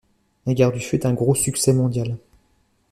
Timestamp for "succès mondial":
1.35-2.17